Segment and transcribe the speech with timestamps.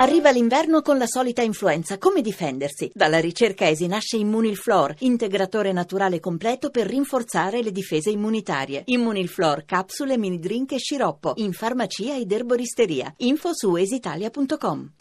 [0.00, 1.98] Arriva l'inverno con la solita influenza.
[1.98, 2.90] Come difendersi?
[2.94, 8.80] Dalla ricerca ESI nasce Immunilflor, integratore naturale completo per rinforzare le difese immunitarie.
[8.86, 11.34] Immunilflor, capsule, mini drink e sciroppo.
[11.36, 13.12] In farmacia ed erboristeria.
[13.18, 14.92] Info su esitalia.com.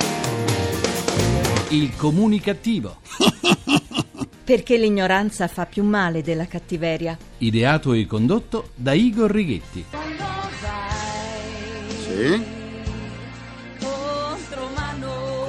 [1.70, 2.98] Il comunicativo.
[4.44, 7.18] Perché l'ignoranza fa più male della cattiveria.
[7.38, 9.86] Ideato e condotto da Igor Righetti.
[12.02, 12.58] Sì?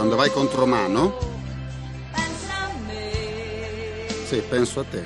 [0.00, 1.14] Quando vai contro mano?
[4.26, 5.04] Sì, penso a te.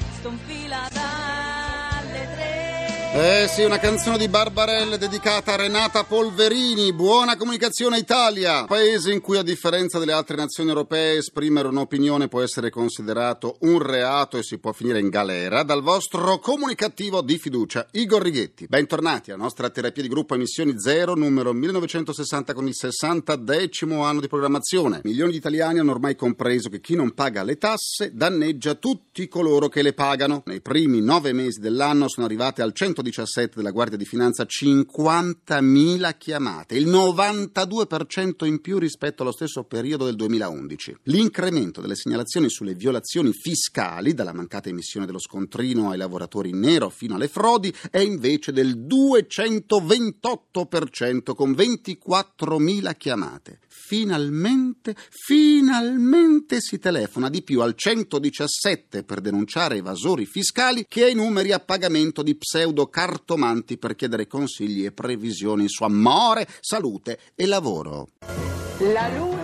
[3.17, 6.93] Eh sì, una canzone di Barbarelle dedicata a Renata Polverini.
[6.93, 8.65] Buona comunicazione Italia!
[8.65, 13.79] Paese in cui, a differenza delle altre nazioni europee, esprimere un'opinione può essere considerato un
[13.81, 15.63] reato e si può finire in galera.
[15.63, 18.67] Dal vostro comunicativo di fiducia, Igor Righetti.
[18.67, 24.23] Bentornati alla nostra terapia di gruppo Emissioni Zero, numero 1960 con il 60 decimo anno
[24.23, 25.03] di programmazione.
[25.05, 29.69] Milioni di italiani hanno ormai compreso che chi non paga le tasse danneggia tutti coloro
[29.69, 30.43] che le pagano.
[30.47, 36.16] Nei primi nove mesi dell'anno sono arrivate al 100 117 della Guardia di Finanza 50.000
[36.16, 40.98] chiamate, il 92% in più rispetto allo stesso periodo del 2011.
[41.05, 46.88] L'incremento delle segnalazioni sulle violazioni fiscali, dalla mancata emissione dello scontrino ai lavoratori in nero
[46.88, 53.58] fino alle frodi, è invece del 228% con 24.000 chiamate.
[53.69, 61.52] Finalmente, finalmente si telefona di più al 117 per denunciare evasori fiscali che ai numeri
[61.52, 68.11] a pagamento di pseudo cartomanti per chiedere consigli e previsioni su amore, salute e lavoro.
[68.78, 69.44] La luna.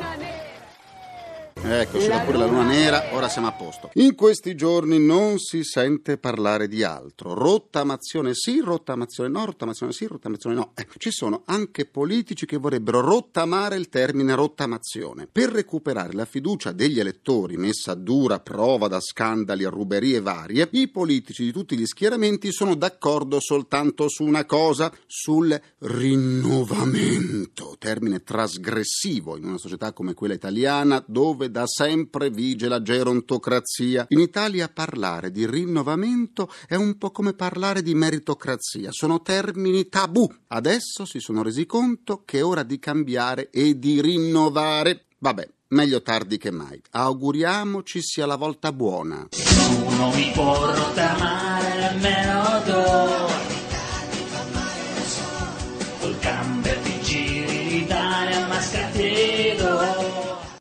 [1.62, 3.90] Ecco, c'era pure la luna nera, ora siamo a posto.
[3.94, 7.34] In questi giorni non si sente parlare di altro.
[7.34, 10.72] Rottamazione sì, rottamazione no, rottamazione sì, rottamazione no.
[10.74, 16.72] Ecco, ci sono anche politici che vorrebbero rottamare il termine rottamazione per recuperare la fiducia
[16.72, 20.66] degli elettori messa a dura prova da scandali e ruberie varie.
[20.72, 28.22] I politici di tutti gli schieramenti sono d'accordo soltanto su una cosa, sul rinnovamento, termine
[28.22, 34.06] trasgressivo in una società come quella italiana dove da sempre vige la gerontocrazia.
[34.08, 40.28] In Italia parlare di rinnovamento è un po' come parlare di meritocrazia, sono termini tabù.
[40.48, 45.06] Adesso si sono resi conto che è ora di cambiare e di rinnovare.
[45.18, 46.80] Vabbè, meglio tardi che mai.
[46.90, 49.28] Auguriamoci sia la volta buona.
[49.30, 52.70] Nessuno mi rottamare nemmeno tu.
[52.72, 53.29] Col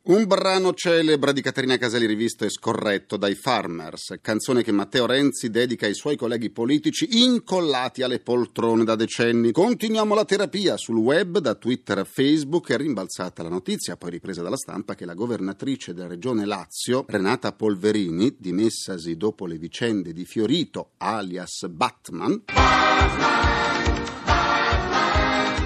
[0.09, 5.51] Un brano celebre di Caterina Caselli rivisto e scorretto dai Farmers, canzone che Matteo Renzi
[5.51, 9.51] dedica ai suoi colleghi politici incollati alle poltrone da decenni.
[9.51, 14.41] Continuiamo la terapia sul web, da Twitter a Facebook, è rimbalzata la notizia, poi ripresa
[14.41, 20.25] dalla stampa, che la governatrice della regione Lazio, Renata Polverini, dimessasi dopo le vicende di
[20.25, 22.45] Fiorito, alias Batman,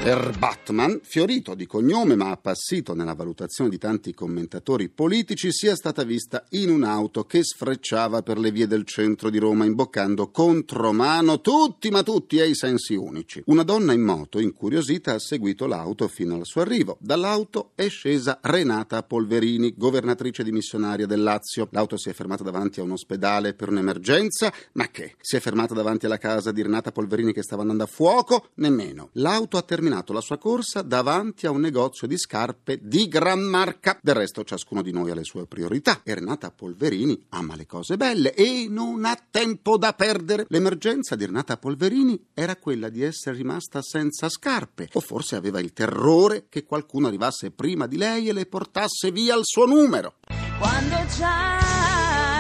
[0.04, 6.04] Per Batman, fiorito di cognome ma appassito nella valutazione di tanti commentatori politici, sia stata
[6.04, 11.90] vista in un'auto che sfrecciava per le vie del centro di Roma imboccando contromano tutti
[11.90, 13.42] ma tutti ai sensi unici.
[13.46, 16.98] Una donna in moto, incuriosita, ha seguito l'auto fino al suo arrivo.
[17.00, 21.70] Dall'auto è scesa Renata Polverini, governatrice dimissionaria del Lazio.
[21.72, 25.16] L'auto si è fermata davanti a un ospedale per un'emergenza, ma che?
[25.22, 28.50] Si è fermata davanti alla casa di Renata Polverini che stava andando a fuoco?
[28.56, 29.08] Nemmeno.
[29.14, 34.00] L'auto ha terminato la sua corsa davanti a un negozio di scarpe di gran marca.
[34.02, 36.02] Del resto ciascuno di noi ha le sue priorità.
[36.04, 40.46] E Renata Polverini ama le cose belle e non ha tempo da perdere.
[40.50, 44.90] L'emergenza di Renata Polverini era quella di essere rimasta senza scarpe.
[44.94, 49.36] O forse aveva il terrore che qualcuno arrivasse prima di lei e le portasse via
[49.36, 50.16] il suo numero.
[50.60, 52.34] Quando c'hai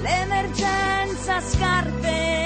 [0.00, 2.39] l'emergenza scarpe,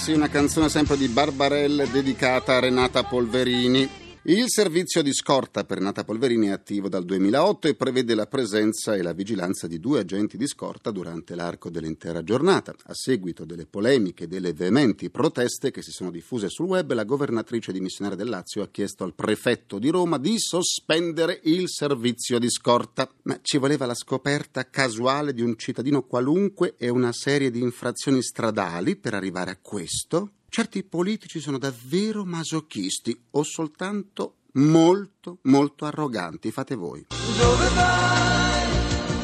[0.00, 4.09] sì, una canzone sempre di Barbarelle dedicata a Renata Polverini.
[4.24, 8.94] Il servizio di scorta per Renata Polverini è attivo dal 2008 e prevede la presenza
[8.94, 12.74] e la vigilanza di due agenti di scorta durante l'arco dell'intera giornata.
[12.84, 17.04] A seguito delle polemiche e delle veementi proteste che si sono diffuse sul web, la
[17.04, 22.50] governatrice dimissionaria del Lazio ha chiesto al prefetto di Roma di sospendere il servizio di
[22.50, 23.10] scorta.
[23.22, 28.22] Ma ci voleva la scoperta casuale di un cittadino qualunque e una serie di infrazioni
[28.22, 30.32] stradali per arrivare a questo?
[30.50, 36.50] Certi politici sono davvero masochisti o soltanto molto, molto arroganti.
[36.50, 37.06] Fate voi.
[37.38, 38.66] Dove vai?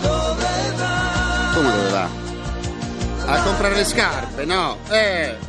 [0.03, 1.55] Dove vai?
[1.55, 2.09] Come dove va?
[3.27, 4.79] A comprare le scarpe, no?
[4.89, 5.46] Eh.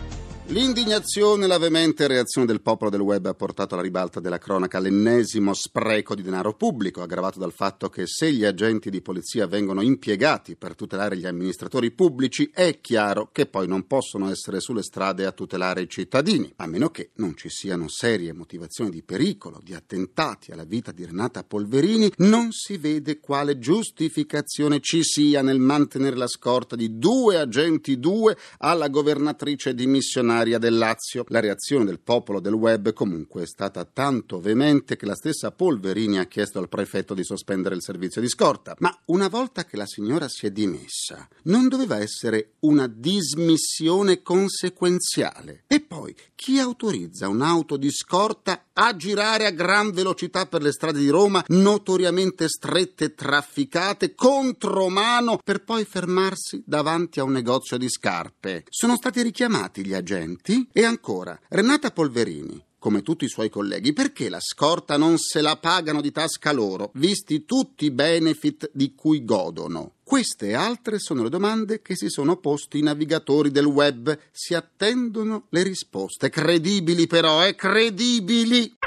[0.50, 4.80] L'indignazione e la veemente reazione del popolo del web ha portato alla ribalta della cronaca
[4.80, 9.82] l'ennesimo spreco di denaro pubblico, aggravato dal fatto che se gli agenti di polizia vengono
[9.82, 15.26] impiegati per tutelare gli amministratori pubblici, è chiaro che poi non possono essere sulle strade
[15.26, 19.74] a tutelare i cittadini, a meno che non ci siano serie motivazioni di pericolo, di
[19.74, 26.16] attentati alla vita di Renata Polverini, non si vede quale giustificazione ci sia nel mantenere
[26.16, 31.26] la scorta di due agenti due alla governatrice dimissionaria del Lazio.
[31.30, 36.20] La reazione del popolo del web comunque è stata tanto veemente che la stessa Polverini
[36.20, 38.76] ha chiesto al prefetto di sospendere il servizio di scorta.
[38.80, 45.64] Ma una volta che la signora si è dimessa, non doveva essere una dismissione conseguenziale.
[45.68, 51.00] E poi, chi autorizza un'auto di scorta a girare a gran velocità per le strade
[51.00, 57.90] di Roma, notoriamente strette e trafficate, contromano, per poi fermarsi davanti a un negozio di
[57.90, 58.66] scarpe?
[58.70, 60.68] Sono stati richiamati gli agenti studenti?
[60.74, 65.56] E ancora, Renata Polverini, come tutti i suoi colleghi, perché la scorta non se la
[65.56, 69.94] pagano di tasca loro, visti tutti i benefit di cui godono?
[70.04, 74.18] Queste e altre sono le domande che si sono posti i navigatori del web.
[74.32, 76.30] Si attendono le risposte.
[76.30, 77.56] Credibili però, eh?
[77.56, 78.78] Credibili!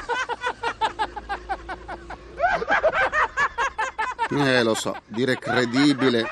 [4.33, 6.25] Eh, lo so, dire credibile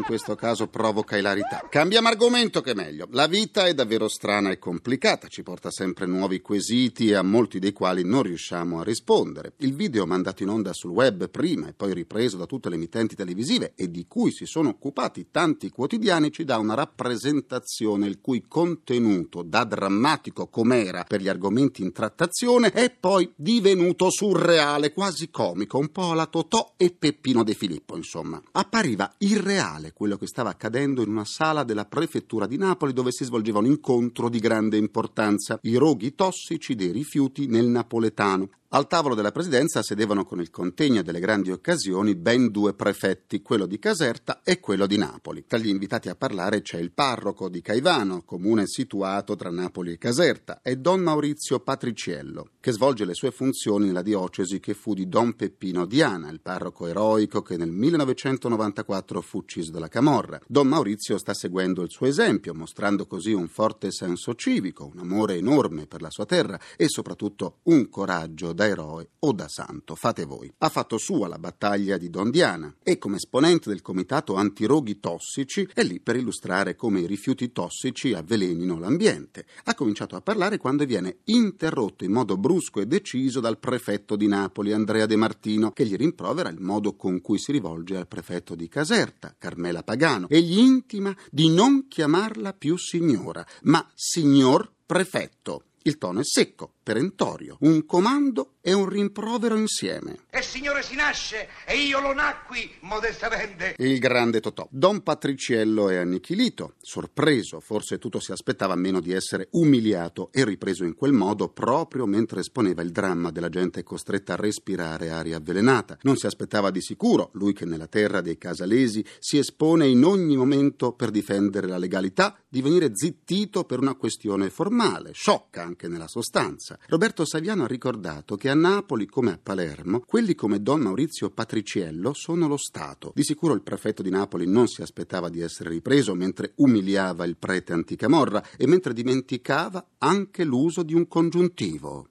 [0.00, 1.66] in questo caso provoca ilarità.
[1.68, 3.06] Cambiamo argomento che è meglio.
[3.10, 7.72] La vita è davvero strana e complicata, ci porta sempre nuovi quesiti a molti dei
[7.72, 9.52] quali non riusciamo a rispondere.
[9.58, 13.14] Il video mandato in onda sul web prima e poi ripreso da tutte le emittenti
[13.14, 18.44] televisive e di cui si sono occupati tanti quotidiani ci dà una rappresentazione il cui
[18.46, 25.78] contenuto, da drammatico com'era per gli argomenti in trattazione, è poi divenuto surreale, quasi comico,
[25.78, 28.40] un po' alla Totò e Peppino De Filippo, insomma.
[28.52, 33.12] Appariva irreale reale quello che stava accadendo in una sala della prefettura di Napoli dove
[33.12, 38.48] si svolgeva un incontro di grande importanza, i roghi tossici dei rifiuti nel napoletano.
[38.74, 43.66] Al tavolo della presidenza sedevano con il contegno delle grandi occasioni ben due prefetti, quello
[43.66, 45.44] di Caserta e quello di Napoli.
[45.46, 49.96] Tra gli invitati a parlare c'è il parroco di Caivano, comune situato tra Napoli e
[49.96, 55.08] Caserta, e Don Maurizio Patriciello, che svolge le sue funzioni nella diocesi che fu di
[55.08, 60.40] Don Peppino Diana, il parroco eroico che nel 1994 fu ucciso dalla Camorra.
[60.48, 65.36] Don Maurizio sta seguendo il suo esempio, mostrando così un forte senso civico, un amore
[65.36, 70.24] enorme per la sua terra e soprattutto un coraggio da eroe o da santo, fate
[70.24, 70.52] voi.
[70.58, 75.68] Ha fatto sua la battaglia di Don Diana e come esponente del comitato antiroghi tossici
[75.72, 79.46] è lì per illustrare come i rifiuti tossici avvelenino l'ambiente.
[79.64, 84.26] Ha cominciato a parlare quando viene interrotto in modo brusco e deciso dal prefetto di
[84.26, 88.54] Napoli, Andrea De Martino, che gli rimprovera il modo con cui si rivolge al prefetto
[88.54, 95.64] di Caserta, Carmela Pagano, e gli intima di non chiamarla più signora, ma signor prefetto.
[95.82, 100.20] Il tono è secco, perentorio, un comando e un rimprovero insieme.
[100.30, 103.74] E signore si nasce e io lo nacqui modestamente.
[103.76, 104.66] Il grande Totò.
[104.70, 110.84] Don Patriciello è annichilito, sorpreso, forse tutto si aspettava meno di essere umiliato e ripreso
[110.84, 115.98] in quel modo proprio mentre esponeva il dramma della gente costretta a respirare aria avvelenata.
[116.00, 120.38] Non si aspettava di sicuro, lui che nella terra dei casalesi si espone in ogni
[120.38, 126.08] momento per difendere la legalità, di venire zittito per una questione formale, sciocca anche nella
[126.08, 126.78] sostanza.
[126.86, 132.14] Roberto Saviano ha ricordato che a Napoli come a Palermo, quelli come Don Maurizio Patriciello
[132.14, 133.10] sono lo Stato.
[133.12, 137.36] Di sicuro il prefetto di Napoli non si aspettava di essere ripreso mentre umiliava il
[137.36, 142.10] prete anticamorra e mentre dimenticava anche l'uso di un congiuntivo.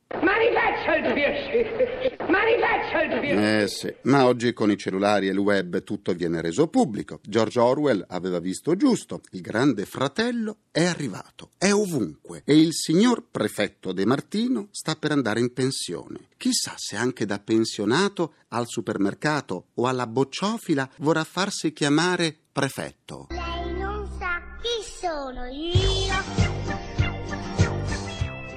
[3.36, 7.20] Eh sì, ma oggi con i cellulari e il web tutto viene reso pubblico.
[7.24, 13.24] George Orwell aveva visto giusto, il grande fratello è arrivato, è ovunque e il signor
[13.30, 16.28] prefetto De Martino sta per andare in pensione.
[16.38, 23.28] Chissà se anche da pensionato al supermercato o alla bocciofila vorrà farsi chiamare prefetto.
[23.30, 26.43] Lei non sa chi sono io.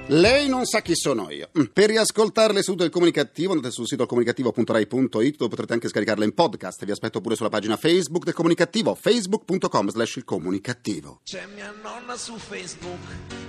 [0.09, 1.49] Lei non sa chi sono io.
[1.59, 1.65] Mm.
[1.73, 6.33] Per riascoltare le sedute del comunicativo andate sul sito comunicativo.rai.it dove potrete anche scaricarle in
[6.33, 6.85] podcast.
[6.85, 11.19] Vi aspetto pure sulla pagina Facebook del comunicativo, facebook.com slash il comunicativo.
[11.25, 12.99] C'è mia nonna su Facebook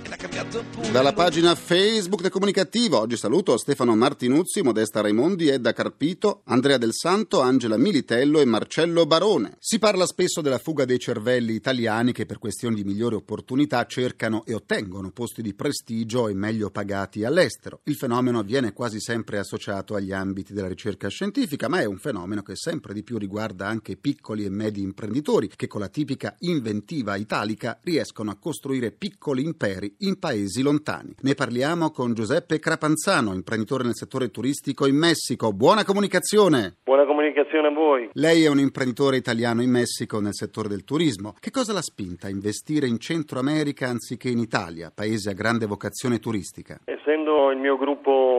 [0.03, 0.91] e l'ha cambiato pure.
[0.91, 6.93] Dalla pagina Facebook del comunicativo oggi saluto Stefano Martinuzzi, Modesta Raimondi, Edda Carpito, Andrea Del
[6.93, 9.55] Santo, Angela Militello e Marcello Barone.
[9.59, 14.43] Si parla spesso della fuga dei cervelli italiani che per questioni di migliori opportunità cercano
[14.45, 17.81] e ottengono posti di prestigio e meglio pagati all'estero.
[17.83, 22.41] Il fenomeno viene quasi sempre associato agli ambiti della ricerca scientifica, ma è un fenomeno
[22.41, 27.15] che sempre di più riguarda anche piccoli e medi imprenditori che con la tipica inventiva
[27.15, 31.13] italica riescono a costruire piccoli imperi in paesi lontani.
[31.21, 35.53] Ne parliamo con Giuseppe Crapanzano, imprenditore nel settore turistico in Messico.
[35.53, 36.77] Buona comunicazione!
[36.83, 37.18] Buona comunicazione
[37.57, 38.09] a voi.
[38.13, 41.33] Lei è un imprenditore italiano in Messico nel settore del turismo.
[41.39, 45.65] Che cosa l'ha spinta a investire in Centro America anziché in Italia, paese a grande
[45.65, 46.79] vocazione turistica?
[46.85, 48.38] Essendo il mio gruppo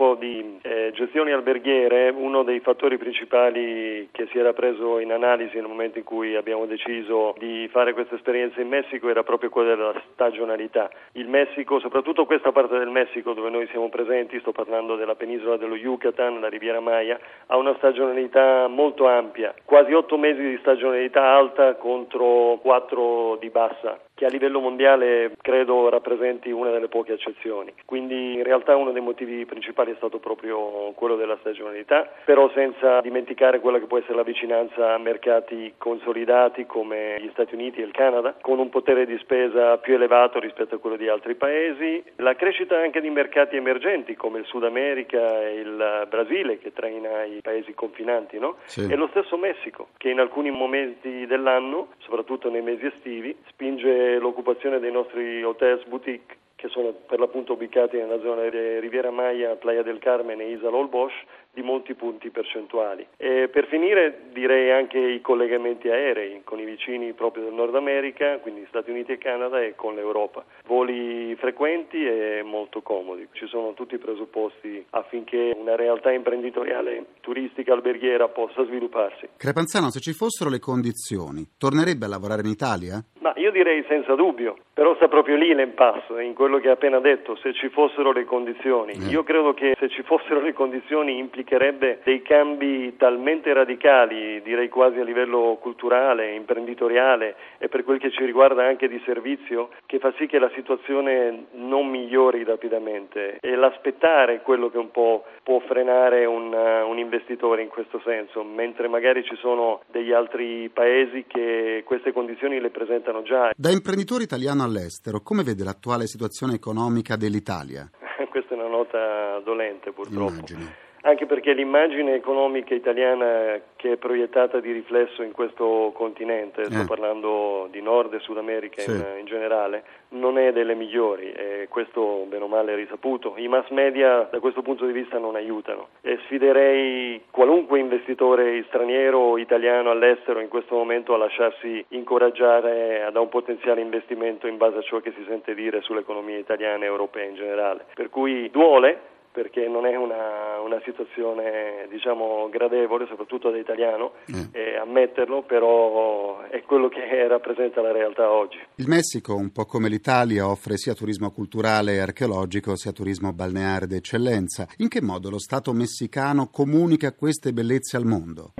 [0.00, 5.56] gruppo di eh, gestioni alberghiere, uno dei fattori principali che si era preso in analisi
[5.56, 9.74] nel momento in cui abbiamo deciso di fare questa esperienza in Messico era proprio quella
[9.74, 10.90] della stagionalità.
[11.12, 15.58] Il Messico, soprattutto questa parte del Messico dove noi siamo presenti, sto parlando della penisola
[15.58, 21.24] dello Yucatan, la Riviera Maya, ha una stagionalità molto ampia, quasi otto mesi di stagionalità
[21.24, 27.72] alta contro quattro di bassa che a livello mondiale credo rappresenti una delle poche eccezioni.
[27.86, 33.00] Quindi in realtà uno dei motivi principali è stato proprio quello della stagionalità, però senza
[33.00, 37.84] dimenticare quella che può essere la vicinanza a mercati consolidati come gli Stati Uniti e
[37.84, 42.04] il Canada, con un potere di spesa più elevato rispetto a quello di altri paesi,
[42.16, 47.24] la crescita anche di mercati emergenti come il Sud America e il Brasile che traina
[47.24, 48.56] i paesi confinanti, no?
[48.64, 48.86] Sì.
[48.86, 54.78] e lo stesso Messico che in alcuni momenti dell'anno, soprattutto nei mesi estivi, spinge l'occupazione
[54.78, 59.82] dei nostri hotels boutique che sono per l'appunto ubicati nella zona di Riviera Maya, Playa
[59.82, 61.14] del Carmen e Isla Ol Bosch,
[61.52, 63.06] di molti punti percentuali.
[63.16, 68.38] E per finire direi anche i collegamenti aerei con i vicini proprio del Nord America,
[68.38, 70.44] quindi Stati Uniti e Canada e con l'Europa.
[70.66, 73.28] Voli frequenti e molto comodi.
[73.32, 79.28] Ci sono tutti i presupposti affinché una realtà imprenditoriale turistica alberghiera possa svilupparsi.
[79.36, 83.02] Crepanzano, se ci fossero le condizioni, tornerebbe a lavorare in Italia?
[83.20, 87.00] Ma io direi senza dubbio, però sta proprio lì l'impasse, in quello che ha appena
[87.00, 88.92] detto, se ci fossero le condizioni.
[88.92, 89.10] Eh.
[89.10, 94.98] Io credo che se ci fossero le condizioni implicherebbe dei cambi talmente radicali, direi quasi
[94.98, 100.12] a livello culturale, imprenditoriale e per quel che ci riguarda anche di servizio, che fa
[100.18, 105.60] sì che la situazione non migliori rapidamente e l'aspettare è quello che un po' può
[105.60, 111.82] frenare un, un investitore in questo senso, mentre magari ci sono degli altri paesi che
[111.84, 113.50] queste condizioni le presentano già.
[113.56, 117.88] Da imprenditore italiano all'estero, come vede l'attuale situazione economica dell'Italia?
[118.30, 120.32] Questa è una nota dolente purtroppo.
[120.32, 120.88] Immagino.
[121.02, 126.86] Anche perché l'immagine economica italiana che è proiettata di riflesso in questo continente, sto Eh.
[126.86, 128.90] parlando di Nord e Sud America Sì.
[128.90, 133.32] in, in generale, non è delle migliori e questo bene o male è risaputo.
[133.38, 139.18] I mass media da questo punto di vista non aiutano e sfiderei qualunque investitore straniero
[139.18, 144.76] o italiano all'estero in questo momento a lasciarsi incoraggiare da un potenziale investimento in base
[144.78, 147.86] a ciò che si sente dire sull'economia italiana e europea in generale.
[147.94, 154.48] Per cui duole perché non è una, una situazione diciamo gradevole soprattutto da italiano Eh.
[154.52, 159.88] eh, ammetterlo però è quello che rappresenta la realtà oggi Il Messico, un po' come
[159.88, 164.66] l'Italia, offre sia turismo culturale e archeologico sia turismo balneare d'eccellenza.
[164.78, 168.52] In che modo lo Stato messicano comunica queste bellezze al mondo?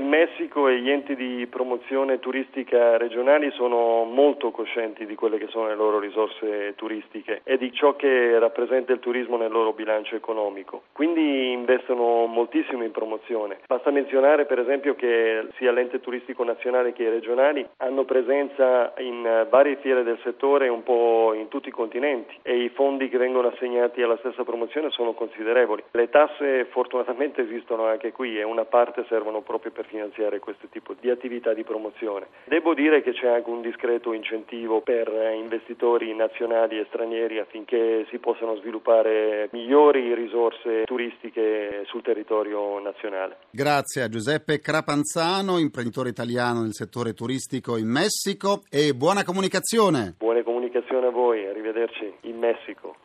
[0.81, 5.99] Gli enti di promozione turistica regionali sono molto coscienti di quelle che sono le loro
[5.99, 10.83] risorse turistiche e di ciò che rappresenta il turismo nel loro bilancio economico.
[10.93, 13.59] Quindi investono moltissimo in promozione.
[13.67, 19.47] Basta menzionare per esempio che sia l'ente turistico nazionale che i regionali hanno presenza in
[19.49, 23.49] varie fiere del settore un po' in tutti i continenti e i fondi che vengono
[23.49, 25.85] assegnati alla stessa promozione sono considerevoli.
[25.91, 30.95] Le tasse fortunatamente esistono anche qui e una parte servono proprio per finanziare questo tipo
[30.99, 32.27] di attività di promozione.
[32.45, 38.07] Devo dire che c'è anche un discreto incentivo per eh, investitori nazionali e stranieri affinché
[38.11, 43.37] si possano sviluppare migliori risorse turistiche sul territorio nazionale.
[43.51, 50.15] Grazie a Giuseppe Crapanzano, imprenditore italiano nel settore turistico in Messico e buona comunicazione.
[50.19, 52.97] Buone comunicazioni a voi, arrivederci in Messico.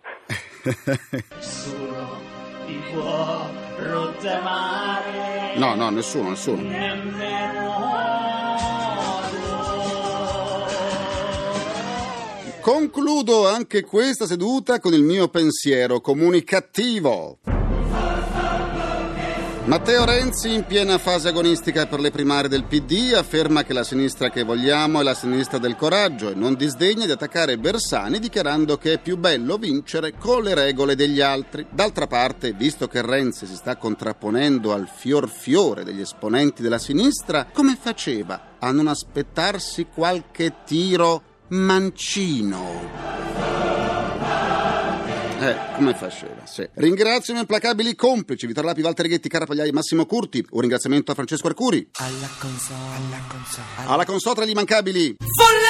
[1.36, 2.18] Nessuno
[2.66, 5.58] ti può rottamare.
[5.58, 7.55] No, no, nessuno, nessuno.
[12.66, 17.38] Concludo anche questa seduta con il mio pensiero comunicativo.
[19.66, 24.32] Matteo Renzi, in piena fase agonistica per le primarie del PD, afferma che la sinistra
[24.32, 28.94] che vogliamo è la sinistra del coraggio e non disdegna di attaccare Bersani dichiarando che
[28.94, 31.68] è più bello vincere con le regole degli altri.
[31.70, 37.46] D'altra parte, visto che Renzi si sta contrapponendo al fior fiore degli esponenti della sinistra,
[37.54, 43.24] come faceva a non aspettarsi qualche tiro mancino?
[45.40, 46.68] Eh, come faceva, sì.
[46.76, 50.46] Ringrazio i miei implacabili complici, Vittorio Lapi, Walter Righetti, Cara Pagliai, Massimo Curti.
[50.52, 51.88] Un ringraziamento a Francesco Arcuri.
[51.94, 53.66] Alla console, alla console.
[53.86, 55.16] Alla console tra gli immancabili.
[55.20, 55.65] Folletti!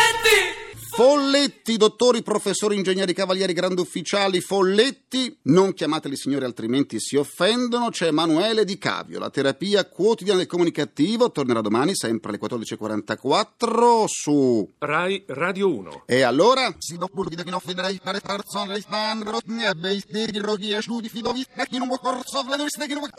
[0.95, 5.39] Folletti, dottori, professori, ingegneri, cavalieri, grandi ufficiali, Folletti.
[5.41, 7.89] Non chiamateli signori, altrimenti si offendono.
[7.89, 9.19] C'è Emanuele Di Cavio.
[9.19, 14.71] La terapia quotidiana del comunicativo tornerà domani, sempre alle 14.44 su...
[14.77, 16.03] Rai Radio 1.
[16.05, 16.73] E allora?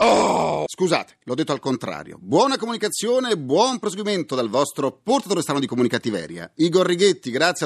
[0.03, 2.17] Oh, scusate, l'ho detto al contrario.
[2.19, 6.51] Buona comunicazione e buon proseguimento dal vostro portatore strano di comunicativeria.
[6.55, 7.65] Igor Righetti, grazie,